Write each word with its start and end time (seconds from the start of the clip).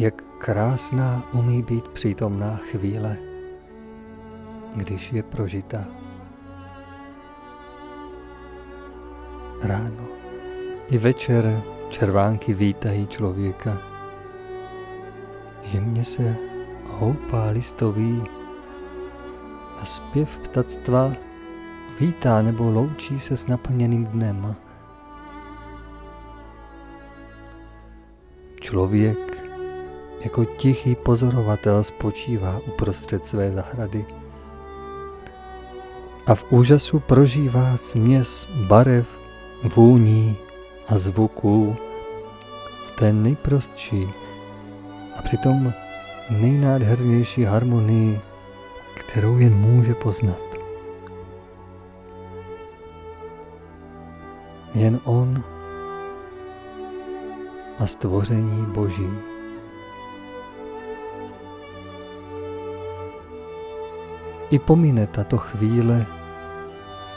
Jak 0.00 0.22
krásná 0.38 1.22
umí 1.32 1.62
být 1.62 1.88
přítomná 1.88 2.56
chvíle, 2.56 3.16
když 4.76 5.12
je 5.12 5.22
prožita. 5.22 5.84
Ráno 9.62 10.04
i 10.88 10.98
večer 10.98 11.62
červánky 11.90 12.54
vítají 12.54 13.06
člověka. 13.06 13.78
Jemně 15.62 16.04
se 16.04 16.36
houpá 16.86 17.48
listový 17.50 18.22
a 19.80 19.84
zpěv 19.84 20.38
ptactva 20.38 21.12
vítá 22.00 22.42
nebo 22.42 22.70
loučí 22.70 23.20
se 23.20 23.36
s 23.36 23.46
naplněným 23.46 24.06
dnem. 24.06 24.56
Člověk 28.60 29.29
jako 30.20 30.44
tichý 30.44 30.94
pozorovatel 30.94 31.84
spočívá 31.84 32.60
uprostřed 32.66 33.26
své 33.26 33.52
zahrady 33.52 34.06
a 36.26 36.34
v 36.34 36.52
úžasu 36.52 37.00
prožívá 37.00 37.76
směs 37.76 38.48
barev, 38.68 39.08
vůní 39.74 40.36
a 40.88 40.98
zvuků 40.98 41.76
v 42.86 42.90
té 42.90 43.12
nejprostší 43.12 44.08
a 45.16 45.22
přitom 45.22 45.72
nejnádhernější 46.30 47.44
harmonii, 47.44 48.20
kterou 48.94 49.38
jen 49.38 49.54
může 49.54 49.94
poznat. 49.94 50.40
Jen 54.74 55.00
On 55.04 55.44
a 57.78 57.86
stvoření 57.86 58.66
Boží. 58.66 59.29
I 64.50 64.58
pomine 64.58 65.06
tato 65.06 65.38
chvíle, 65.38 66.06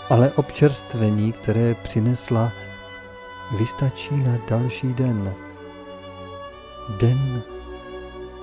ale 0.09 0.31
občerstvení, 0.31 1.31
které 1.31 1.75
přinesla, 1.75 2.51
vystačí 3.57 4.15
na 4.15 4.37
další 4.49 4.93
den. 4.93 5.33
Den 6.99 7.41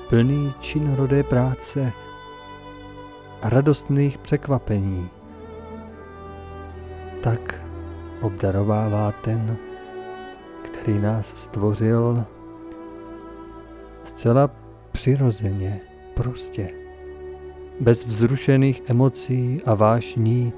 plný 0.08 0.54
činorodé 0.60 1.22
práce 1.22 1.92
a 3.42 3.48
radostných 3.48 4.18
překvapení. 4.18 5.10
Tak 7.22 7.60
obdarovává 8.20 9.12
ten, 9.12 9.56
který 10.62 10.98
nás 10.98 11.26
stvořil 11.26 12.24
zcela 14.04 14.50
přirozeně, 14.92 15.80
prostě, 16.14 16.79
bez 17.80 18.06
vzrušených 18.06 18.82
emocí 18.86 19.60
a 19.64 19.74
vášní, 19.74 20.52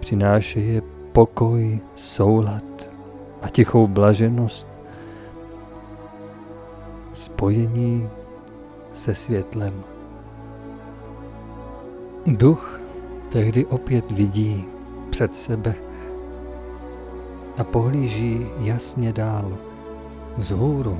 přinášeje 0.00 0.82
pokoj, 1.12 1.80
soulad 1.94 2.90
a 3.42 3.48
tichou 3.48 3.86
blaženost, 3.86 4.68
spojení 7.12 8.08
se 8.92 9.14
světlem. 9.14 9.82
Duch 12.26 12.80
tehdy 13.28 13.66
opět 13.66 14.10
vidí 14.10 14.64
před 15.10 15.36
sebe 15.36 15.74
a 17.58 17.64
pohlíží 17.64 18.46
jasně 18.60 19.12
dál, 19.12 19.58
vzhůru. 20.36 20.98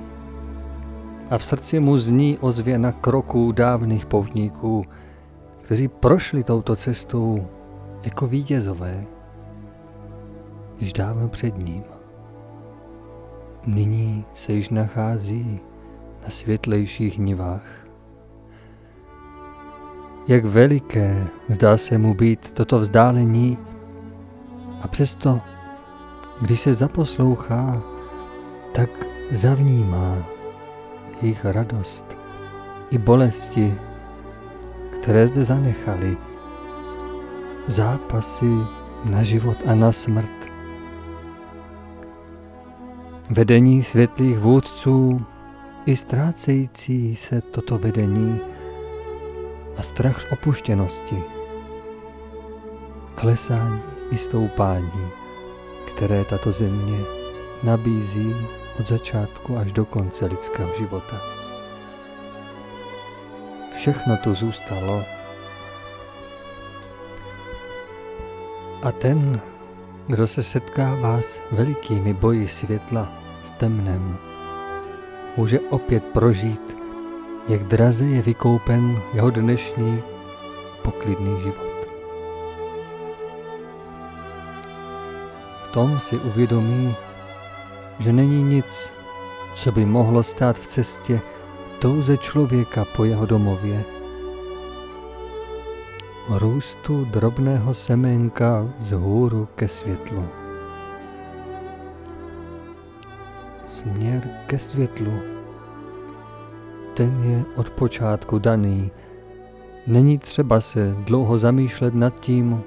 A 1.30 1.38
v 1.38 1.44
srdci 1.44 1.80
mu 1.80 1.98
zní 1.98 2.38
ozvěna 2.40 2.92
kroků 2.92 3.52
dávných 3.52 4.06
poutníků, 4.06 4.84
kteří 5.68 5.88
prošli 5.88 6.44
touto 6.44 6.76
cestou 6.76 7.46
jako 8.02 8.26
vítězové, 8.26 9.04
již 10.78 10.92
dávno 10.92 11.28
před 11.28 11.58
ním. 11.58 11.84
Nyní 13.66 14.24
se 14.32 14.52
již 14.52 14.68
nachází 14.68 15.60
na 16.22 16.30
světlejších 16.30 17.18
nivách. 17.18 17.86
Jak 20.28 20.44
veliké 20.44 21.26
zdá 21.48 21.76
se 21.76 21.98
mu 21.98 22.14
být 22.14 22.50
toto 22.50 22.78
vzdálení 22.78 23.58
a 24.82 24.88
přesto 24.88 25.40
když 26.40 26.60
se 26.60 26.74
zaposlouchá, 26.74 27.82
tak 28.72 28.90
zavnímá 29.32 30.16
jejich 31.22 31.44
radost 31.44 32.16
i 32.90 32.98
bolesti, 32.98 33.74
které 35.08 35.28
zde 35.28 35.44
zanechali, 35.44 36.16
zápasy 37.68 38.50
na 39.04 39.22
život 39.22 39.56
a 39.66 39.74
na 39.74 39.92
smrt. 39.92 40.52
Vedení 43.30 43.82
světlých 43.82 44.38
vůdců 44.38 45.24
i 45.86 45.96
ztrácející 45.96 47.16
se 47.16 47.40
toto 47.40 47.78
vedení 47.78 48.40
a 49.76 49.82
strach 49.82 50.20
z 50.20 50.32
opuštěnosti, 50.32 51.22
klesání 53.14 53.80
i 54.10 54.16
stoupání 54.16 55.08
které 55.96 56.24
tato 56.24 56.52
země 56.52 56.98
nabízí 57.62 58.34
od 58.80 58.88
začátku 58.88 59.56
až 59.56 59.72
do 59.72 59.84
konce 59.84 60.26
lidského 60.26 60.70
života. 60.78 61.47
Všechno 63.78 64.16
tu 64.16 64.34
zůstalo 64.34 65.04
a 68.82 68.92
ten, 68.92 69.40
kdo 70.06 70.26
se 70.26 70.42
setkává 70.42 71.20
s 71.20 71.40
velikými 71.50 72.14
boji 72.14 72.48
světla 72.48 73.08
s 73.44 73.50
temnem, 73.50 74.18
může 75.36 75.60
opět 75.60 76.04
prožít, 76.04 76.76
jak 77.48 77.62
draze 77.62 78.04
je 78.04 78.22
vykoupen 78.22 79.02
jeho 79.14 79.30
dnešní 79.30 80.02
poklidný 80.82 81.42
život. 81.42 81.68
tom 85.72 86.00
si 86.00 86.16
uvědomí, 86.16 86.94
že 87.98 88.12
není 88.12 88.42
nic, 88.42 88.92
co 89.54 89.72
by 89.72 89.86
mohlo 89.86 90.22
stát 90.22 90.58
v 90.58 90.66
cestě 90.66 91.20
touze 91.78 92.16
člověka 92.16 92.84
po 92.84 93.04
jeho 93.04 93.26
domově. 93.26 93.84
Růstu 96.28 97.04
drobného 97.04 97.74
semenka 97.74 98.68
vzhůru 98.78 99.48
ke 99.54 99.68
světlu. 99.68 100.24
Směr 103.66 104.28
ke 104.46 104.58
světlu. 104.58 105.12
Ten 106.94 107.24
je 107.24 107.44
od 107.56 107.70
počátku 107.70 108.38
daný. 108.38 108.90
Není 109.86 110.18
třeba 110.18 110.60
se 110.60 110.96
dlouho 111.04 111.38
zamýšlet 111.38 111.94
nad 111.94 112.20
tím, 112.20 112.62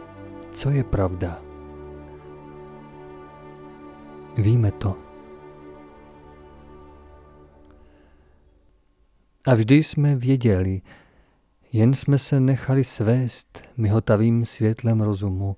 co 0.52 0.70
je 0.70 0.84
pravda. 0.84 1.38
Víme 4.38 4.72
to. 4.72 5.11
A 9.48 9.56
vždy 9.56 9.84
jsme 9.84 10.16
věděli, 10.16 10.82
jen 11.72 11.94
jsme 11.94 12.18
se 12.18 12.40
nechali 12.40 12.84
svést 12.84 13.64
myhotavým 13.78 14.46
světlem 14.46 15.02
rozumu. 15.02 15.56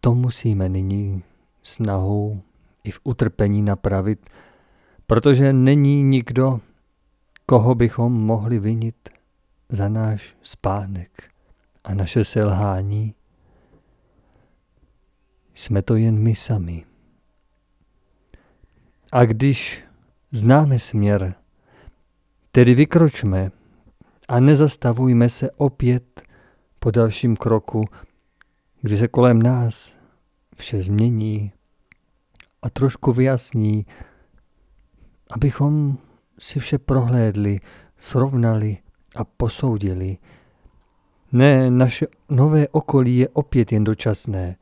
To 0.00 0.14
musíme 0.14 0.68
nyní 0.68 1.22
snahou 1.62 2.42
i 2.84 2.90
v 2.90 3.00
utrpení 3.04 3.62
napravit, 3.62 4.30
protože 5.06 5.52
není 5.52 6.02
nikdo, 6.02 6.60
koho 7.46 7.74
bychom 7.74 8.12
mohli 8.12 8.58
vinit 8.58 9.08
za 9.68 9.88
náš 9.88 10.36
spánek 10.42 11.22
a 11.84 11.94
naše 11.94 12.24
selhání. 12.24 13.14
Jsme 15.54 15.82
to 15.82 15.96
jen 15.96 16.18
my 16.18 16.34
sami. 16.34 16.84
A 19.12 19.24
když 19.24 19.84
známe 20.30 20.78
směr, 20.78 21.34
tedy 22.52 22.74
vykročme 22.74 23.50
a 24.28 24.40
nezastavujme 24.40 25.28
se 25.28 25.50
opět 25.50 26.22
po 26.78 26.90
dalším 26.90 27.36
kroku, 27.36 27.84
kdy 28.82 28.98
se 28.98 29.08
kolem 29.08 29.42
nás 29.42 29.96
vše 30.56 30.82
změní 30.82 31.52
a 32.62 32.70
trošku 32.70 33.12
vyjasní, 33.12 33.86
abychom 35.30 35.98
si 36.38 36.60
vše 36.60 36.78
prohlédli, 36.78 37.60
srovnali 37.98 38.78
a 39.16 39.24
posoudili. 39.24 40.18
Ne, 41.32 41.70
naše 41.70 42.06
nové 42.28 42.68
okolí 42.68 43.16
je 43.16 43.28
opět 43.28 43.72
jen 43.72 43.84
dočasné, 43.84 44.56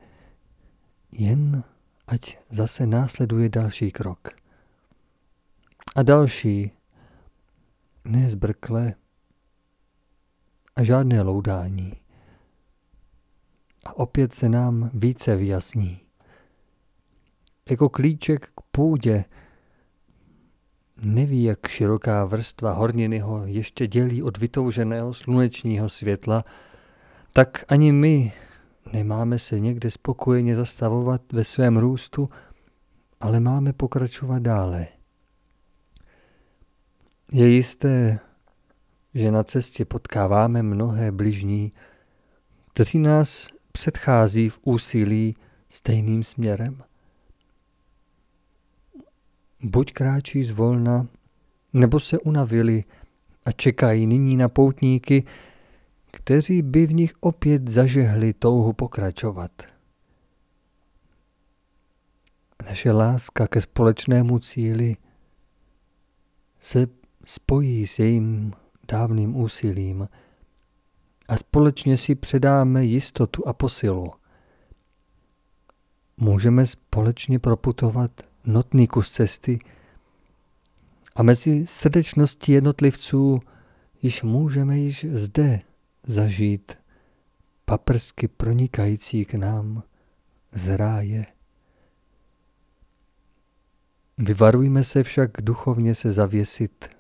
jen 1.13 1.65
ať 2.07 2.39
zase 2.51 2.87
následuje 2.87 3.49
další 3.49 3.91
krok 3.91 4.29
a 5.97 6.03
další. 6.03 6.80
Ne 8.11 8.31
zbrkle 8.31 8.95
a 10.77 10.83
žádné 10.83 11.23
loudání. 11.23 11.93
A 13.85 13.97
opět 13.97 14.35
se 14.35 14.49
nám 14.49 14.91
více 14.95 15.37
vyjasní. 15.37 16.01
Jako 17.71 17.89
klíček 17.89 18.47
k 18.47 18.61
půdě 18.71 19.25
neví, 21.03 21.43
jak 21.43 21.69
široká 21.69 22.25
vrstva 22.25 22.73
horniny 22.73 23.19
ho 23.19 23.47
ještě 23.47 23.87
dělí 23.87 24.23
od 24.23 24.39
vytouženého 24.39 25.15
slunečního 25.15 25.89
světla, 25.89 26.45
tak 27.33 27.65
ani 27.69 27.93
my 27.93 28.33
nemáme 28.93 29.39
se 29.39 29.61
někde 29.61 29.91
spokojeně 29.91 30.57
zastavovat 30.57 31.33
ve 31.33 31.45
svém 31.45 31.77
růstu, 31.77 32.29
ale 33.21 33.41
máme 33.41 33.73
pokračovat 33.73 34.43
dále. 34.43 34.87
Je 37.33 37.49
jisté, 37.49 38.19
že 39.15 39.31
na 39.31 39.45
cestě 39.45 39.85
potkáváme 39.85 40.63
mnohé 40.63 41.13
bližní, 41.13 41.73
kteří 42.73 42.99
nás 42.99 43.49
předchází 43.73 44.49
v 44.49 44.59
úsilí 44.63 45.37
stejným 45.69 46.25
směrem. 46.25 46.83
Buď 49.63 49.93
kráčí 49.93 50.45
zvolna, 50.45 51.07
nebo 51.73 52.01
se 52.01 52.19
unavili 52.19 52.85
a 53.45 53.53
čekají 53.53 54.07
nyní 54.07 54.37
na 54.37 54.49
poutníky, 54.49 55.25
kteří 56.11 56.63
by 56.63 56.87
v 56.87 56.93
nich 56.93 57.13
opět 57.21 57.69
zažehli 57.69 58.33
touhu 58.33 58.73
pokračovat. 58.73 59.51
Naše 62.65 62.93
láska 62.93 63.49
ke 63.49 63.61
společnému 63.61 64.39
cíli 64.39 64.97
se 66.61 67.00
spojí 67.31 67.87
s 67.87 67.99
jejím 67.99 68.53
dávným 68.89 69.37
úsilím 69.37 70.09
a 71.29 71.37
společně 71.37 71.97
si 71.97 72.15
předáme 72.15 72.85
jistotu 72.85 73.49
a 73.49 73.53
posilu. 73.53 74.13
Můžeme 76.17 76.67
společně 76.67 77.39
proputovat 77.39 78.11
notný 78.45 78.87
kus 78.87 79.11
cesty 79.11 79.59
a 81.17 81.23
mezi 81.23 81.67
srdečností 81.67 82.53
jednotlivců 82.53 83.41
již 84.03 84.23
můžeme 84.23 84.79
již 84.79 85.07
zde 85.13 85.61
zažít 86.07 86.73
paprsky 87.65 88.29
pronikající 88.29 89.25
k 89.25 89.35
nám 89.35 89.83
z 90.53 90.77
ráje. 90.77 91.27
Vyvarujme 94.19 94.85
se 94.85 95.03
však 95.03 95.31
duchovně 95.41 95.95
se 95.95 96.11
zavěsit 96.11 97.00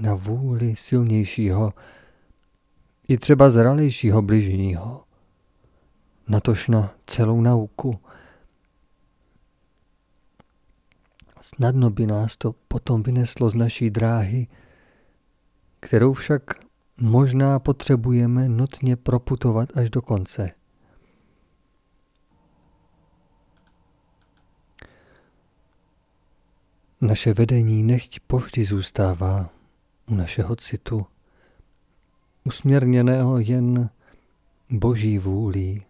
na 0.00 0.14
vůli 0.14 0.76
silnějšího 0.76 1.72
i 3.08 3.18
třeba 3.18 3.50
zralejšího 3.50 4.22
bližního, 4.22 5.04
natož 6.28 6.68
na 6.68 6.94
celou 7.06 7.40
nauku. 7.40 8.00
Snadno 11.40 11.90
by 11.90 12.06
nás 12.06 12.36
to 12.36 12.54
potom 12.68 13.02
vyneslo 13.02 13.50
z 13.50 13.54
naší 13.54 13.90
dráhy, 13.90 14.46
kterou 15.80 16.12
však 16.12 16.42
možná 17.00 17.58
potřebujeme 17.58 18.48
nutně 18.48 18.96
proputovat 18.96 19.76
až 19.76 19.90
do 19.90 20.02
konce. 20.02 20.50
Naše 27.00 27.34
vedení 27.34 27.82
nechť 27.82 28.20
povždy 28.20 28.64
zůstává 28.64 29.57
našeho 30.10 30.56
citu, 30.56 31.06
usměrněného 32.44 33.38
jen 33.38 33.90
boží 34.70 35.18
vůlí. 35.18 35.82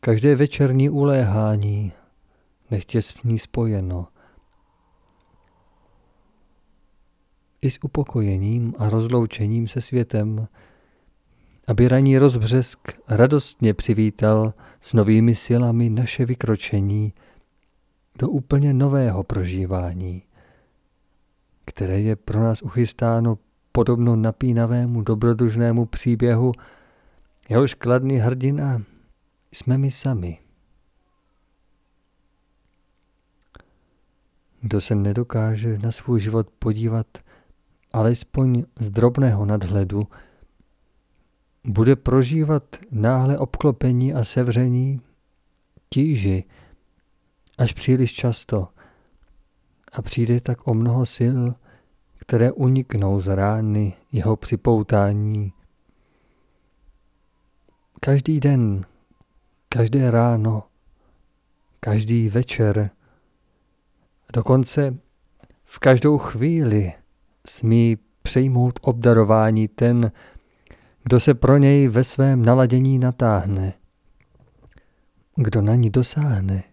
Každé 0.00 0.36
večerní 0.36 0.90
uléhání 0.90 1.92
nechtě 2.70 3.02
s 3.02 3.22
ní 3.22 3.38
spojeno– 3.38 4.08
i 7.62 7.70
s 7.70 7.78
upokojením 7.82 8.74
a 8.78 8.88
rozloučením 8.88 9.68
se 9.68 9.80
světem, 9.80 10.48
aby 11.66 11.88
raní 11.88 12.18
rozbřesk 12.18 12.78
radostně 13.08 13.74
přivítal 13.74 14.54
s 14.80 14.92
novými 14.92 15.34
silami 15.34 15.90
naše 15.90 16.24
vykročení 16.24 17.12
do 18.18 18.28
úplně 18.28 18.72
nového 18.72 19.24
prožívání, 19.24 20.22
které 21.68 22.00
je 22.00 22.16
pro 22.16 22.42
nás 22.42 22.62
uchystáno 22.62 23.38
podobno 23.72 24.16
napínavému 24.16 25.02
dobrodružnému 25.02 25.86
příběhu, 25.86 26.52
jehož 27.48 27.74
kladný 27.74 28.16
hrdina 28.16 28.82
jsme 29.52 29.78
my 29.78 29.90
sami. 29.90 30.38
Kdo 34.60 34.80
se 34.80 34.94
nedokáže 34.94 35.78
na 35.78 35.92
svůj 35.92 36.20
život 36.20 36.50
podívat 36.58 37.06
alespoň 37.92 38.64
z 38.80 38.90
drobného 38.90 39.44
nadhledu, 39.44 40.02
bude 41.64 41.96
prožívat 41.96 42.76
náhle 42.92 43.38
obklopení 43.38 44.14
a 44.14 44.24
sevření 44.24 45.00
tíži 45.88 46.44
až 47.58 47.72
příliš 47.72 48.14
často 48.14 48.68
a 49.92 50.02
přijde 50.02 50.40
tak 50.40 50.68
o 50.68 50.74
mnoho 50.74 51.06
sil, 51.16 51.40
které 52.28 52.52
uniknou 52.52 53.20
z 53.20 53.34
rány 53.34 53.92
jeho 54.12 54.36
připoutání. 54.36 55.52
Každý 58.00 58.40
den, 58.40 58.86
každé 59.68 60.10
ráno, 60.10 60.62
každý 61.80 62.28
večer, 62.28 62.90
dokonce 64.32 64.96
v 65.64 65.78
každou 65.78 66.18
chvíli 66.18 66.92
smí 67.46 67.98
přejmout 68.22 68.78
obdarování 68.82 69.68
ten, 69.68 70.12
kdo 71.02 71.20
se 71.20 71.34
pro 71.34 71.56
něj 71.56 71.88
ve 71.88 72.04
svém 72.04 72.44
naladění 72.44 72.98
natáhne, 72.98 73.72
kdo 75.36 75.62
na 75.62 75.74
ní 75.74 75.90
dosáhne. 75.90 76.64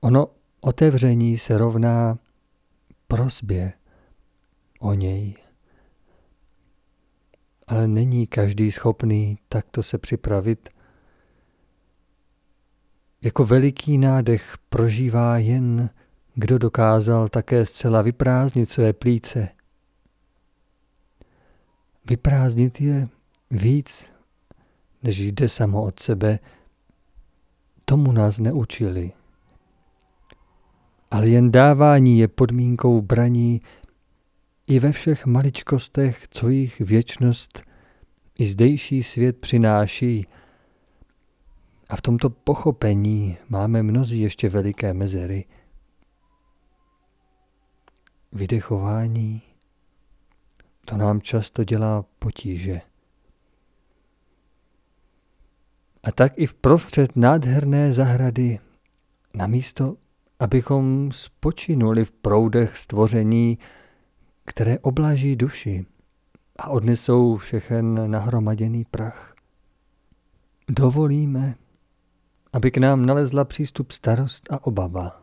Ono 0.00 0.28
otevření 0.60 1.38
se 1.38 1.58
rovná 1.58 2.18
prosbě 3.08 3.72
o 4.80 4.94
něj. 4.94 5.34
Ale 7.66 7.88
není 7.88 8.26
každý 8.26 8.72
schopný 8.72 9.38
takto 9.48 9.82
se 9.82 9.98
připravit. 9.98 10.68
Jako 13.22 13.44
veliký 13.44 13.98
nádech 13.98 14.58
prožívá 14.68 15.38
jen 15.38 15.90
kdo 16.40 16.58
dokázal 16.58 17.28
také 17.28 17.66
zcela 17.66 18.02
vyprázdnit 18.02 18.68
své 18.68 18.92
plíce. 18.92 19.48
Vyprázdnit 22.10 22.80
je 22.80 23.08
víc, 23.50 24.10
než 25.02 25.18
jde 25.18 25.48
samo 25.48 25.82
od 25.82 26.00
sebe, 26.00 26.38
tomu 27.84 28.12
nás 28.12 28.38
neučili. 28.38 29.12
Ale 31.10 31.28
jen 31.28 31.52
dávání 31.52 32.18
je 32.18 32.28
podmínkou 32.28 33.02
braní 33.02 33.60
i 34.66 34.78
ve 34.78 34.92
všech 34.92 35.26
maličkostech, 35.26 36.28
co 36.30 36.48
jich 36.48 36.80
věčnost 36.80 37.62
i 38.38 38.46
zdejší 38.46 39.02
svět 39.02 39.38
přináší. 39.38 40.26
A 41.90 41.96
v 41.96 42.02
tomto 42.02 42.30
pochopení 42.30 43.36
máme 43.48 43.82
mnozí 43.82 44.20
ještě 44.20 44.48
veliké 44.48 44.94
mezery– 44.94 45.44
vydechování, 48.32 49.42
to 50.84 50.96
nám 50.96 51.20
často 51.20 51.64
dělá 51.64 52.04
potíže. 52.18 52.80
A 56.02 56.12
tak 56.12 56.32
i 56.36 56.46
v 56.46 56.54
prostřed 56.54 57.16
nádherné 57.16 57.92
zahrady, 57.92 58.58
namísto, 59.34 59.96
abychom 60.38 61.12
spočinuli 61.12 62.04
v 62.04 62.12
proudech 62.12 62.76
stvoření, 62.76 63.58
které 64.44 64.78
oblaží 64.78 65.36
duši 65.36 65.86
a 66.56 66.68
odnesou 66.68 67.36
všechen 67.36 68.10
nahromaděný 68.10 68.84
prach. 68.84 69.34
Dovolíme, 70.68 71.54
aby 72.52 72.70
k 72.70 72.76
nám 72.76 73.06
nalezla 73.06 73.44
přístup 73.44 73.92
starost 73.92 74.52
a 74.52 74.66
obava. 74.66 75.22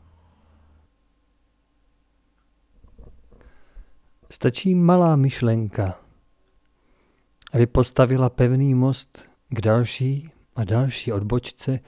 Stačí 4.31 4.75
malá 4.75 5.15
myšlenka, 5.15 6.00
aby 7.53 7.65
postavila 7.65 8.29
pevný 8.29 8.75
most 8.75 9.29
k 9.50 9.62
další 9.62 10.31
a 10.55 10.63
další 10.63 11.12
odbočce 11.12 11.79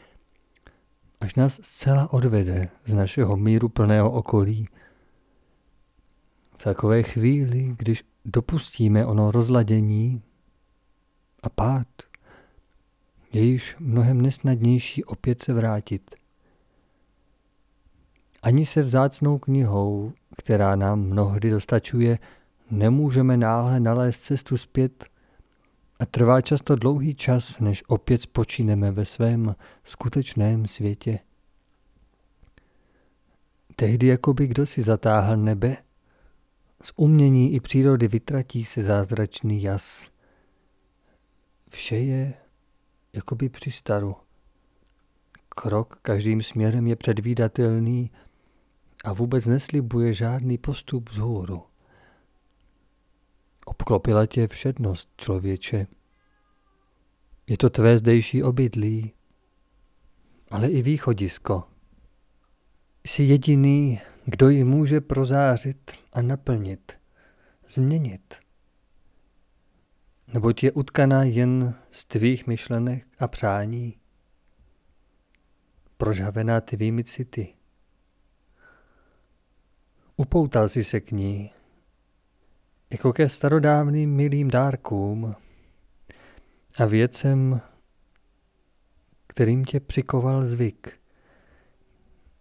až 1.22 1.36
nás 1.36 1.60
zcela 1.64 2.14
odvede 2.14 2.70
z 2.86 2.94
našeho 2.94 3.38
míru 3.38 3.70
plného 3.70 4.12
okolí. 4.12 4.68
V 6.58 6.64
takové 6.64 7.04
chvíli, 7.04 7.76
když 7.78 8.04
dopustíme 8.26 9.06
ono 9.06 9.32
rozladění 9.32 10.22
a 11.44 11.50
pád, 11.50 11.88
je 13.34 13.44
již 13.44 13.76
mnohem 13.80 14.22
nesnadnější 14.22 15.04
opět 15.06 15.42
se 15.42 15.54
vrátit. 15.54 16.16
Ani 18.42 18.66
se 18.66 18.82
vzácnou 18.82 19.38
knihou, 19.38 20.14
která 20.38 20.76
nám 20.76 21.00
mnohdy 21.00 21.50
dostačuje, 21.50 22.20
nemůžeme 22.72 23.38
náhle 23.38 23.80
nalézt 23.80 24.20
cestu 24.20 24.58
zpět 24.58 25.06
a 26.00 26.06
trvá 26.06 26.42
často 26.42 26.76
dlouhý 26.76 27.16
čas, 27.16 27.60
než 27.60 27.84
opět 27.88 28.22
spočíneme 28.22 28.92
ve 28.92 29.06
svém 29.06 29.56
skutečném 29.84 30.68
světě. 30.68 31.20
Tehdy 33.76 34.08
jako 34.08 34.34
by 34.34 34.48
kdo 34.48 34.66
si 34.66 34.82
zatáhl 34.82 35.38
nebe, 35.38 35.78
z 36.84 36.94
umění 36.96 37.54
i 37.54 37.60
přírody 37.60 38.08
vytratí 38.08 38.66
se 38.66 38.84
zázračný 38.84 39.62
jas. 39.62 40.10
Vše 41.70 41.96
je 41.96 42.34
jako 43.14 43.36
by 43.36 43.50
při 43.50 43.72
staru. 43.72 44.16
Krok 45.50 46.00
každým 46.02 46.44
směrem 46.44 46.88
je 46.88 46.96
předvídatelný 46.96 48.12
a 49.04 49.14
vůbec 49.14 49.46
neslibuje 49.46 50.14
žádný 50.14 50.58
postup 50.58 51.10
vzhůru. 51.10 51.64
Obklopila 53.68 54.26
tě 54.26 54.48
všednost, 54.48 55.10
člověče. 55.18 55.88
Je 57.48 57.58
to 57.58 57.70
tvé 57.70 57.98
zdejší 57.98 58.44
obydlí, 58.44 59.14
ale 60.52 60.68
i 60.68 60.82
východisko. 60.82 61.64
Jsi 63.06 63.24
jediný, 63.24 64.02
kdo 64.26 64.50
ji 64.50 64.64
může 64.64 65.02
prozářit 65.02 65.92
a 66.14 66.22
naplnit, 66.22 67.00
změnit. 67.68 68.36
Neboť 70.34 70.64
je 70.64 70.72
utkaná 70.72 71.24
jen 71.24 71.76
z 71.92 72.06
tvých 72.06 72.48
myšlenek 72.48 73.08
a 73.20 73.28
přání, 73.28 73.98
prožhavená 75.98 76.62
tvými 76.62 77.04
city. 77.04 77.54
Upoutal 80.16 80.70
si 80.70 80.84
se 80.84 81.00
k 81.00 81.12
ní, 81.12 81.52
jako 82.90 83.14
ke 83.14 83.30
starodávným 83.30 84.16
milým 84.16 84.50
dárkům 84.50 85.36
a 86.78 86.86
věcem, 86.86 87.62
kterým 89.28 89.66
tě 89.66 89.80
přikoval 89.80 90.46
zvyk. 90.46 91.00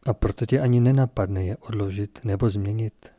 A 0.07 0.15
proto 0.15 0.47
tě 0.47 0.61
ani 0.61 0.81
nenapadne 0.81 1.45
je 1.45 1.57
odložit 1.57 2.21
nebo 2.25 2.51
změnit. 2.51 3.13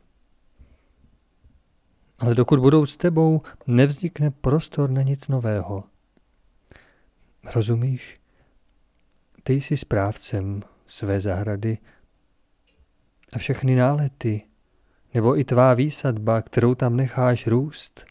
Ale 2.18 2.34
dokud 2.34 2.60
budou 2.60 2.86
s 2.86 2.96
tebou, 2.96 3.42
nevznikne 3.66 4.30
prostor 4.30 4.90
na 4.90 5.02
nic 5.02 5.28
nového. 5.28 5.84
Rozumíš? 7.54 8.20
Ty 9.42 9.52
jsi 9.52 9.76
správcem 9.76 10.62
své 10.86 11.20
zahrady 11.20 11.78
a 13.32 13.38
všechny 13.38 13.74
nálety, 13.74 14.42
nebo 15.14 15.38
i 15.38 15.44
tvá 15.44 15.74
výsadba, 15.74 16.42
kterou 16.42 16.74
tam 16.74 16.96
necháš 16.96 17.46
růst, 17.46 18.04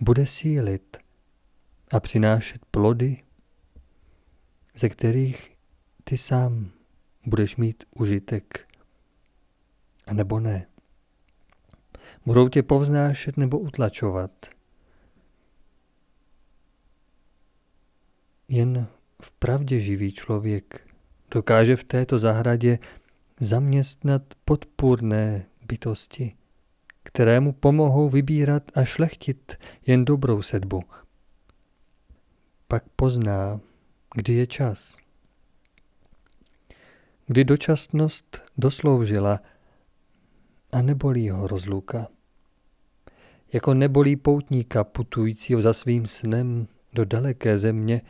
bude 0.00 0.26
sílit 0.26 0.96
a 1.92 2.00
přinášet 2.00 2.66
plody, 2.70 3.22
ze 4.76 4.88
kterých 4.88 5.58
ty 6.04 6.18
sám 6.18 6.70
budeš 7.26 7.56
mít 7.56 7.84
užitek, 7.90 8.68
a 10.06 10.14
nebo 10.14 10.40
ne. 10.40 10.66
Budou 12.26 12.48
tě 12.48 12.62
povznášet 12.62 13.36
nebo 13.36 13.58
utlačovat. 13.58 14.30
Jen 18.48 18.86
v 19.22 19.32
pravdě 19.32 19.80
živý 19.80 20.12
člověk 20.12 20.88
dokáže 21.30 21.76
v 21.76 21.84
této 21.84 22.18
zahradě 22.18 22.78
zaměstnat 23.44 24.22
podpůrné 24.44 25.46
bytosti, 25.66 26.34
které 27.02 27.40
mu 27.40 27.52
pomohou 27.52 28.08
vybírat 28.08 28.62
a 28.74 28.84
šlechtit 28.84 29.56
jen 29.86 30.04
dobrou 30.04 30.42
sedbu. 30.42 30.82
Pak 32.68 32.84
pozná, 32.96 33.60
kdy 34.14 34.34
je 34.34 34.46
čas. 34.46 34.96
Kdy 37.26 37.44
dočasnost 37.44 38.42
dosloužila 38.58 39.40
a 40.72 40.82
nebolí 40.82 41.30
ho 41.30 41.46
rozluka. 41.46 42.08
Jako 43.52 43.74
nebolí 43.74 44.16
poutníka 44.16 44.84
putujícího 44.84 45.62
za 45.62 45.72
svým 45.72 46.06
snem 46.06 46.66
do 46.92 47.04
daleké 47.04 47.58
země, 47.58 48.02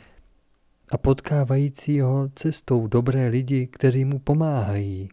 a 0.91 0.99
potkávajícího 0.99 2.29
cestou 2.35 2.87
dobré 2.87 3.29
lidi, 3.29 3.67
kteří 3.67 4.05
mu 4.05 4.19
pomáhají, 4.19 5.09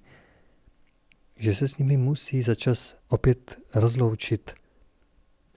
že 1.41 1.55
se 1.55 1.67
s 1.67 1.77
nimi 1.77 1.97
musí 1.97 2.41
za 2.41 2.55
čas 2.55 2.97
opět 3.07 3.59
rozloučit, 3.75 4.51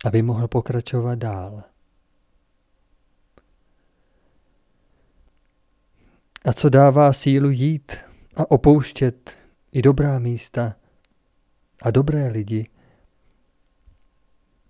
aby 0.05 0.23
mohl 0.23 0.49
pokračovat 0.49 1.15
dál. 1.15 1.63
A 6.45 6.53
co 6.53 6.69
dává 6.69 7.13
sílu 7.13 7.51
jít 7.51 7.93
a 8.37 8.51
opouštět 8.51 9.37
i 9.73 9.83
dobrá 9.83 10.19
místa 10.19 10.77
a 11.83 11.91
dobré 11.91 12.29
lidi? 12.29 12.67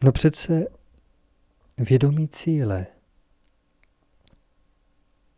No 0.04 0.12
přece 0.12 0.66
vědomí 1.78 2.28
cíle– 2.28 2.86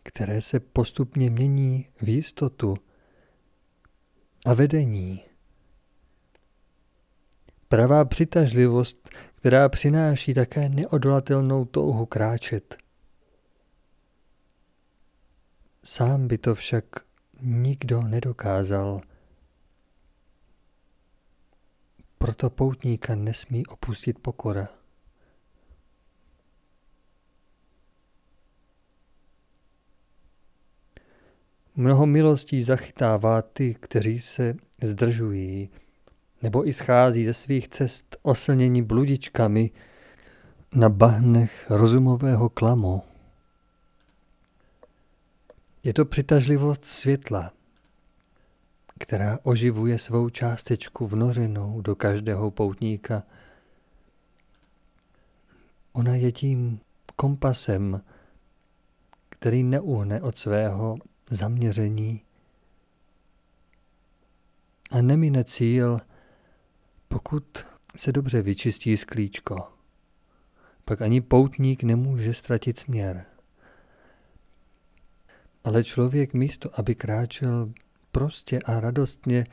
které 0.07 0.43
se 0.43 0.61
postupně 0.61 1.31
mění 1.31 1.89
v 2.03 2.09
jistotu 2.09 2.77
a 4.47 4.55
vedení. 4.55 5.25
Pravá 7.69 8.05
přitažlivost, 8.05 9.11
která 9.35 9.69
přináší 9.69 10.35
také 10.35 10.69
neodolatelnou 10.69 11.65
touhu 11.65 12.07
kráčet. 12.07 12.77
Sám 15.85 16.29
by 16.29 16.39
to 16.39 16.55
však 16.55 16.85
nikdo 17.41 18.03
nedokázal. 18.03 19.01
Proto 22.19 22.51
poutníka 22.51 23.15
nesmí 23.15 23.67
opustit 23.67 24.19
pokora. 24.19 24.69
Mnoho 31.77 32.07
milostí 32.07 32.63
zachytává 32.63 33.43
ty, 33.43 33.75
kteří 33.75 34.21
se 34.21 34.55
zdržují, 34.83 35.71
nebo 36.43 36.69
i 36.69 36.73
schází 36.73 37.25
ze 37.25 37.35
svých 37.35 37.69
cest 37.69 38.17
oslnění 38.23 38.83
bludičkami 38.83 39.71
na 40.75 40.89
bahnech 40.89 41.67
rozumového 41.71 42.49
klamu. 42.49 43.03
Je 45.85 45.95
to 45.95 46.05
přitažlivost 46.05 46.85
světla, 46.85 47.53
která 48.99 49.39
oživuje 49.43 49.99
svou 49.99 50.29
částečku 50.29 51.07
vnořenou 51.07 51.81
do 51.81 51.97
každého 51.97 52.51
poutníka. 52.51 53.23
Ona 55.93 56.15
je 56.15 56.33
tím 56.33 56.81
kompasem, 57.17 58.03
který 59.29 59.63
neuhne 59.63 60.21
od 60.21 60.39
svého 60.39 60.97
zaměření 61.31 62.23
a 64.91 65.03
nemine 65.03 65.45
cíl, 65.45 66.01
pokud 67.09 67.45
se 67.97 68.13
dobře 68.13 68.43
vyčistí 68.43 68.97
sklíčko. 68.97 69.69
Pak 70.85 71.03
ani 71.03 71.21
poutník 71.21 71.83
nemůže 71.83 72.35
ztratit 72.35 72.79
směr. 72.79 73.25
Ale 75.65 75.85
člověk 75.85 76.35
místo, 76.35 76.71
aby 76.81 76.95
kráčel 76.95 77.73
prostě 78.13 78.59
a 78.65 78.81
radostně 78.81 79.45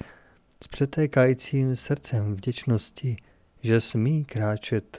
s 0.64 0.68
přetékajícím 0.68 1.76
srdcem 1.76 2.36
vděčnosti, 2.36 3.16
že 3.62 3.82
smí 3.82 4.26
kráčet, 4.26 4.98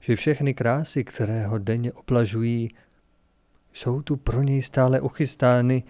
že 0.00 0.16
všechny 0.16 0.54
krásy, 0.54 1.04
které 1.04 1.46
ho 1.46 1.58
denně 1.58 1.92
oblažují, 1.92 2.68
jsou 3.72 4.02
tu 4.02 4.16
pro 4.16 4.42
něj 4.42 4.62
stále 4.62 5.00
uchystány, 5.00 5.82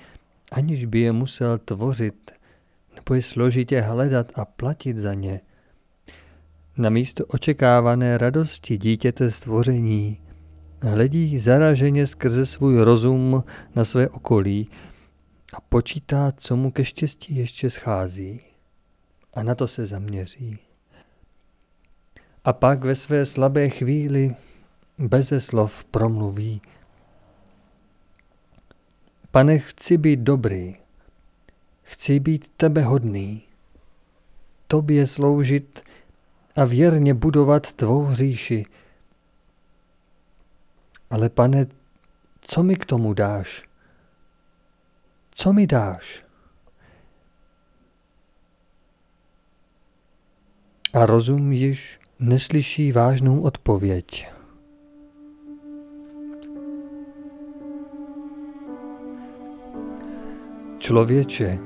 aniž 0.52 0.84
by 0.84 1.00
je 1.00 1.12
musel 1.12 1.58
tvořit, 1.58 2.30
nebo 2.94 3.14
je 3.14 3.22
složitě 3.22 3.80
hledat 3.80 4.38
a 4.38 4.44
platit 4.44 4.96
za 4.96 5.14
ně. 5.14 5.40
Na 6.78 6.90
místo 6.90 7.26
očekávané 7.26 8.18
radosti 8.18 8.78
dítěte 8.78 9.30
stvoření 9.30 10.20
hledí 10.82 11.38
zaraženě 11.38 12.06
skrze 12.06 12.46
svůj 12.46 12.80
rozum 12.80 13.44
na 13.74 13.84
své 13.84 14.08
okolí 14.08 14.70
a 15.52 15.60
počítá, 15.60 16.32
co 16.36 16.56
mu 16.56 16.70
ke 16.70 16.84
štěstí 16.84 17.36
ještě 17.36 17.70
schází. 17.70 18.40
A 19.34 19.42
na 19.42 19.54
to 19.54 19.66
se 19.66 19.86
zaměří. 19.86 20.58
A 22.44 22.52
pak 22.52 22.84
ve 22.84 22.94
své 22.94 23.24
slabé 23.24 23.68
chvíli 23.68 24.36
beze 24.98 25.40
slov 25.40 25.84
promluví. 25.84 26.60
Pane, 29.30 29.58
chci 29.58 29.98
být 29.98 30.20
dobrý, 30.20 30.76
chci 31.82 32.20
být 32.20 32.48
tebe 32.56 32.82
hodný, 32.82 33.42
tobě 34.68 35.06
sloužit 35.06 35.82
a 36.56 36.64
věrně 36.64 37.14
budovat 37.14 37.72
tvou 37.72 38.14
říši. 38.14 38.66
Ale 41.10 41.28
pane, 41.28 41.66
co 42.40 42.62
mi 42.62 42.76
k 42.76 42.84
tomu 42.84 43.14
dáš? 43.14 43.64
Co 45.30 45.52
mi 45.52 45.66
dáš? 45.66 46.24
A 50.92 51.06
rozum 51.06 51.52
již 51.52 52.00
neslyší 52.18 52.92
vážnou 52.92 53.40
odpověď. 53.40 54.28
Člověče, 60.78 61.58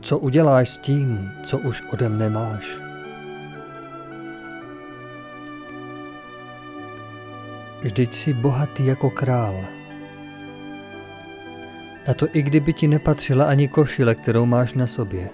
co 0.00 0.18
uděláš 0.18 0.70
s 0.70 0.78
tím, 0.78 1.30
co 1.44 1.58
už 1.58 1.82
ode 1.92 2.08
mne 2.08 2.30
máš? 2.30 2.91
Vždyť 7.82 8.14
jsi 8.14 8.32
bohatý 8.32 8.86
jako 8.86 9.10
král. 9.10 9.64
A 12.10 12.14
to 12.14 12.26
i 12.32 12.42
kdyby 12.42 12.72
ti 12.72 12.88
nepatřila 12.88 13.44
ani 13.44 13.68
košile, 13.68 14.14
kterou 14.14 14.46
máš 14.46 14.74
na 14.74 14.86
sobě. 14.86 15.30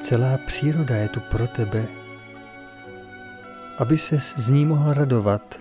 Celá 0.00 0.38
příroda 0.46 0.96
je 0.96 1.08
tu 1.08 1.20
pro 1.20 1.46
tebe, 1.46 1.86
aby 3.78 3.98
ses 3.98 4.34
z 4.36 4.48
ní 4.48 4.66
mohl 4.66 4.92
radovat, 4.92 5.60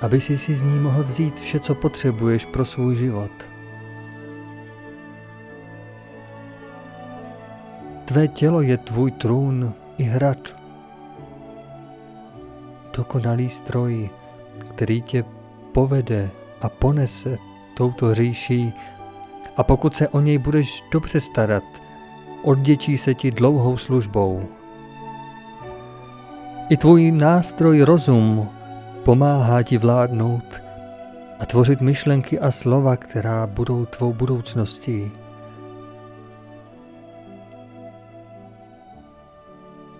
aby 0.00 0.20
si 0.20 0.38
si 0.38 0.54
z 0.54 0.62
ní 0.62 0.80
mohl 0.80 1.04
vzít 1.04 1.40
vše, 1.40 1.60
co 1.60 1.74
potřebuješ 1.74 2.44
pro 2.44 2.64
svůj 2.64 2.96
život. 2.96 3.48
Tvé 8.04 8.28
tělo 8.28 8.60
je 8.60 8.78
tvůj 8.78 9.10
trůn 9.10 9.74
i 9.98 10.02
hrad. 10.02 10.56
Dokonalý 12.96 13.48
stroj, 13.48 14.10
který 14.74 15.02
tě 15.02 15.24
povede 15.72 16.30
a 16.60 16.68
ponese 16.68 17.38
touto 17.76 18.14
říší 18.14 18.72
a 19.56 19.62
pokud 19.62 19.96
se 19.96 20.08
o 20.08 20.20
něj 20.20 20.38
budeš 20.38 20.84
dobře 20.92 21.20
starat, 21.20 21.64
odděčí 22.42 22.98
se 22.98 23.14
ti 23.14 23.30
dlouhou 23.30 23.76
službou. 23.76 24.44
I 26.68 26.76
tvůj 26.76 27.10
nástroj 27.10 27.82
rozum 27.82 28.48
pomáhá 29.02 29.62
ti 29.62 29.78
vládnout 29.78 30.62
a 31.40 31.46
tvořit 31.46 31.80
myšlenky 31.80 32.40
a 32.40 32.50
slova, 32.50 32.96
která 32.96 33.46
budou 33.46 33.86
tvou 33.86 34.12
budoucností. 34.12 35.10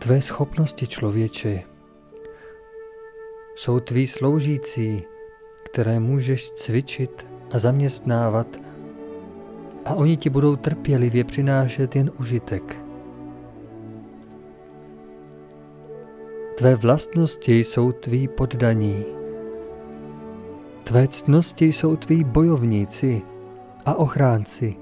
Tvé 0.05 0.23
schopnosti 0.23 0.87
člověče 0.87 1.63
jsou 3.55 3.81
tví 3.81 4.07
sloužící, 4.07 5.03
které 5.63 6.01
můžeš 6.01 6.51
cvičit 6.51 7.27
a 7.53 7.59
zaměstnávat 7.59 8.47
a 9.85 9.95
oni 9.95 10.17
ti 10.17 10.31
budou 10.31 10.57
trpělivě 10.57 11.25
přinášet 11.25 11.97
jen 11.97 12.11
užitek. 12.21 12.77
Tvé 16.59 16.75
vlastnosti 16.75 17.59
jsou 17.59 17.93
tví 17.93 18.29
poddaní. 18.29 19.05
Tvé 20.85 21.09
ctnosti 21.09 21.65
jsou 21.65 21.97
tví 21.97 22.25
bojovníci 22.25 23.23
a 23.87 23.95
ochránci. 23.95 24.77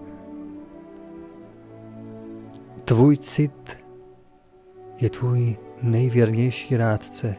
Tvůj 2.84 3.16
cit 3.16 3.81
je 5.02 5.10
tvůj 5.10 5.56
nejvěrnější 5.82 6.76
rádce. 6.76 7.36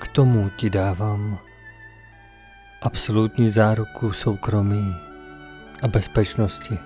K 0.00 0.08
tomu 0.08 0.50
ti 0.56 0.70
dávám 0.70 1.38
absolutní 2.82 3.50
záruku 3.50 4.12
soukromí 4.12 4.94
a 5.82 5.88
bezpečnosti. 5.88 6.78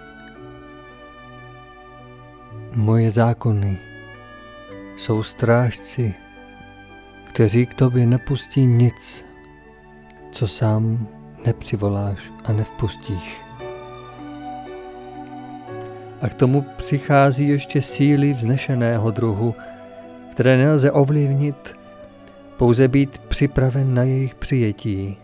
Moje 2.75 3.11
zákony 3.11 3.79
jsou 4.97 5.23
strážci, 5.23 6.15
kteří 7.25 7.67
k 7.67 7.75
tobě 7.75 8.07
nepustí 8.07 8.67
nic, 8.67 9.25
co 10.33 10.49
sám 10.49 11.09
nepřivoláš 11.45 12.33
a 12.45 12.53
nevpustíš. 12.53 13.42
A 16.23 16.29
k 16.29 16.35
tomu 16.35 16.63
přichází 16.77 17.49
ještě 17.49 17.83
síly 17.83 18.33
vznešeného 18.33 19.11
druhu, 19.11 19.55
které 20.33 20.57
nelze 20.57 20.91
ovlivnit, 20.93 21.77
pouze 22.57 22.89
být 22.89 23.19
připraven 23.19 23.95
na 23.95 24.03
jejich 24.03 24.35
přijetí. 24.35 25.17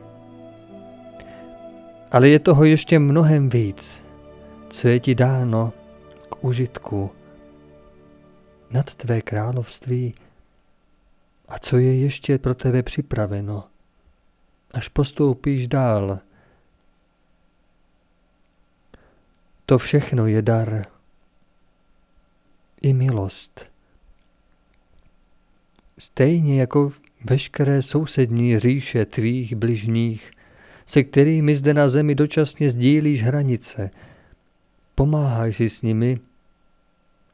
Ale 2.11 2.29
je 2.29 2.39
toho 2.39 2.65
ještě 2.65 2.99
mnohem 2.99 3.49
víc, 3.49 4.05
co 4.69 4.89
je 4.89 5.01
ti 5.01 5.15
dáno 5.15 5.73
k 6.29 6.45
užitku 6.45 7.11
nad 8.71 8.95
tvé 8.95 9.21
království 9.21 10.15
a 11.49 11.59
co 11.59 11.79
je 11.79 11.95
ještě 11.95 12.39
pro 12.39 12.55
tebe 12.55 12.83
připraveno, 12.83 13.65
až 14.75 14.89
postoupíš 14.89 15.69
dál. 15.69 16.19
To 19.69 19.79
všechno 19.79 20.27
je 20.27 20.43
dar 20.43 20.87
i 22.83 22.93
milost. 22.93 23.71
Stejně 25.99 26.61
jako 26.61 26.93
veškeré 27.25 27.83
sousední 27.83 28.59
říše 28.59 29.07
tvých 29.07 29.57
bližních, 29.57 30.31
se 30.87 31.03
kterými 31.03 31.57
zde 31.57 31.75
na 31.75 31.89
zemi 31.89 32.15
dočasně 32.15 32.71
sdílíš 32.71 33.23
hranice, 33.23 33.91
pomáháš 34.95 35.57
si 35.57 35.69
s 35.69 35.83
nimi 35.83 36.21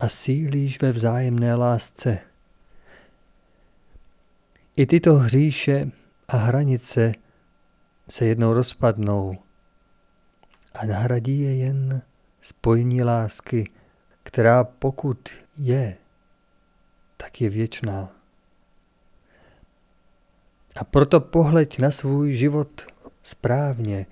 a 0.01 0.09
sílíš 0.09 0.81
ve 0.81 0.93
vzájemné 0.93 1.55
lásce. 1.55 2.19
I 4.77 4.87
tyto 4.87 5.15
hříše 5.15 5.91
a 6.29 6.37
hranice 6.37 7.13
se 8.09 8.25
jednou 8.25 8.53
rozpadnou 8.53 9.39
a 10.75 10.87
nahradí 10.87 11.41
je 11.41 11.57
jen 11.57 12.03
spojení 12.45 13.03
lásky, 13.03 13.71
která 14.23 14.65
pokud 14.65 15.29
je, 15.59 15.97
tak 17.17 17.41
je 17.41 17.51
věčná. 17.51 18.09
A 20.77 20.85
proto 20.85 21.21
pohleď 21.21 21.79
na 21.79 21.91
svůj 21.91 22.35
život 22.35 22.87
správně, 23.23 24.07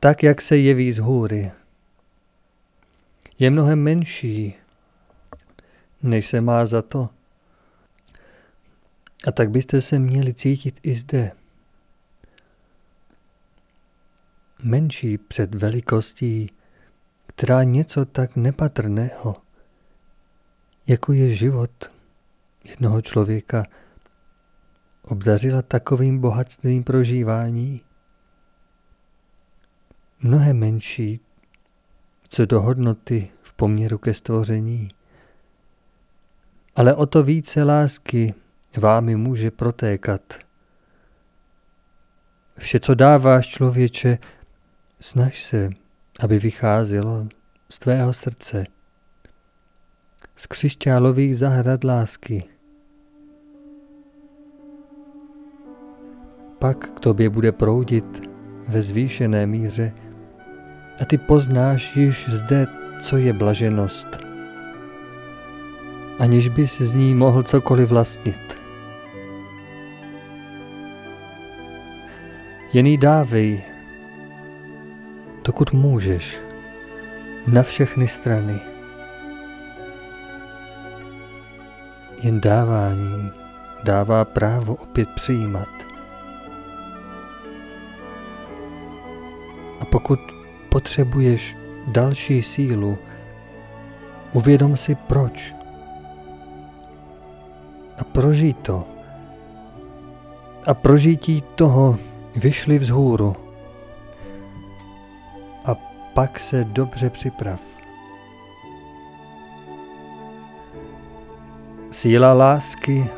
tak 0.00 0.22
jak 0.22 0.40
se 0.40 0.56
jeví 0.56 0.92
z 0.92 0.98
hůry 0.98 1.52
je 3.38 3.50
mnohem 3.50 3.82
menší, 3.82 4.54
než 6.02 6.26
se 6.26 6.40
má 6.40 6.66
za 6.66 6.82
to. 6.82 7.08
A 9.26 9.32
tak 9.32 9.50
byste 9.50 9.80
se 9.80 9.98
měli 9.98 10.34
cítit 10.34 10.80
i 10.82 10.94
zde. 10.94 11.32
Menší 14.64 15.18
před 15.18 15.54
velikostí, 15.54 16.50
která 17.26 17.62
něco 17.62 18.04
tak 18.04 18.36
nepatrného, 18.36 19.36
jako 20.86 21.12
je 21.12 21.34
život 21.34 21.70
jednoho 22.64 23.02
člověka, 23.02 23.64
obdařila 25.08 25.62
takovým 25.62 26.18
bohatstvím 26.18 26.84
prožívání. 26.84 27.80
Mnohem 30.20 30.58
menší 30.58 31.20
co 32.28 32.46
do 32.46 32.60
hodnoty 32.60 33.30
v 33.42 33.52
poměru 33.52 33.98
ke 33.98 34.14
stvoření. 34.14 34.88
Ale 36.76 36.94
o 36.94 37.06
to 37.06 37.22
více 37.22 37.62
lásky 37.62 38.34
vámi 38.76 39.16
může 39.16 39.50
protékat. 39.50 40.34
Vše, 42.58 42.80
co 42.80 42.94
dáváš 42.94 43.46
člověče, 43.46 44.18
Snaž 45.04 45.44
se, 45.44 45.70
aby 46.20 46.38
vycházelo 46.38 47.26
z 47.68 47.78
tvého 47.78 48.12
srdce, 48.12 48.64
z 50.36 50.46
křišťálových 50.46 51.38
zahrad 51.38 51.84
lásky. 51.84 52.44
Pak 56.58 56.88
k 56.90 57.00
tobě 57.00 57.30
bude 57.30 57.52
proudit 57.52 58.28
ve 58.68 58.82
zvýšené 58.82 59.46
míře 59.46 59.92
a 61.00 61.04
ty 61.04 61.18
poznáš 61.18 61.96
již 61.96 62.28
zde, 62.28 62.66
co 63.02 63.16
je 63.16 63.32
blaženost, 63.32 64.08
aniž 66.18 66.48
bys 66.48 66.80
z 66.80 66.94
ní 66.94 67.14
mohl 67.14 67.42
cokoliv 67.42 67.88
vlastnit. 67.88 68.58
Jený 72.72 72.98
dávej 72.98 73.73
dokud 75.44 75.72
můžeš, 75.72 76.40
na 77.46 77.62
všechny 77.62 78.08
strany. 78.08 78.60
Jen 82.22 82.40
dávání 82.40 83.30
dává 83.82 84.24
právo 84.24 84.74
opět 84.74 85.08
přijímat. 85.14 85.68
A 89.80 89.84
pokud 89.84 90.20
potřebuješ 90.68 91.56
další 91.86 92.42
sílu, 92.42 92.98
uvědom 94.32 94.76
si 94.76 94.94
proč. 94.94 95.54
A 97.98 98.04
prožij 98.04 98.54
to. 98.54 98.84
A 100.66 100.74
prožití 100.74 101.42
toho 101.54 101.98
vyšli 102.36 102.78
vzhůru. 102.78 103.43
Pak 106.14 106.38
se 106.38 106.64
dobře 106.64 107.10
připrav. 107.10 107.60
Síla 111.90 112.32
lásky 112.32 113.10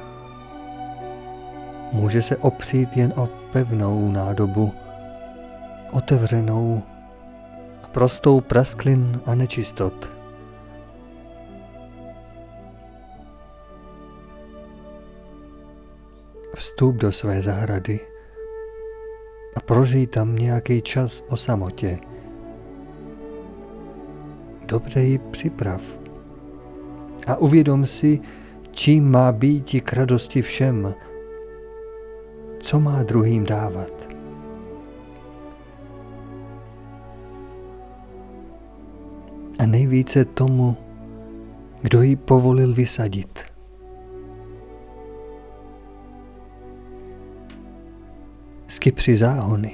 může 1.93 2.23
se 2.23 2.37
opřít 2.37 2.97
jen 2.97 3.13
o 3.17 3.29
pevnou 3.53 4.11
nádobu, 4.11 4.75
otevřenou 5.93 6.83
a 7.83 7.89
prostou 7.89 8.41
prasklin 8.41 9.21
a 9.27 9.35
nečistot. 9.35 10.13
Vstup 16.55 16.97
do 16.97 17.13
své 17.13 17.43
zahrady 17.43 18.01
a 19.57 19.61
prožij 19.61 20.07
tam 20.07 20.37
nějaký 20.37 20.83
čas 20.83 21.25
o 21.29 21.37
samotě. 21.37 21.99
Dobře 24.67 25.01
ji 25.01 25.19
připrav 25.19 25.99
a 27.27 27.37
uvědom 27.37 27.87
si, 27.87 28.21
čím 28.71 29.11
má 29.11 29.33
být 29.33 29.83
k 29.83 29.93
radosti 29.93 30.43
všem, 30.43 30.95
co 32.61 32.81
má 32.81 33.03
druhým 33.03 33.45
dávat. 33.45 34.09
A 39.59 39.67
nejvíce 39.67 40.25
tomu, 40.25 40.77
kdo 41.83 42.03
ji 42.03 42.17
povolil 42.17 42.75
vysadit. 42.75 43.39
Skypři 48.67 49.17
záhony 49.17 49.73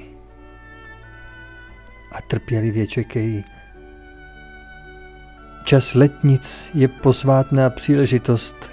a 2.13 2.23
trpělivě 2.23 2.87
čekají. 2.87 3.45
Čas 5.73 5.95
letnic 5.95 6.71
je 6.75 6.89
posvátná 6.89 7.71
příležitost 7.71 8.71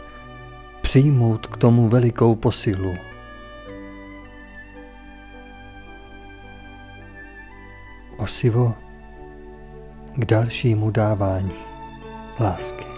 přijmout 0.82 1.48
k 1.48 1.58
tomu 1.58 1.90
velikou 1.90 2.36
posilu. 2.36 2.96
osivo 8.18 8.76
k 10.16 10.26
dalšímu 10.26 10.92
dávání 10.92 11.54
lásky. 12.40 12.89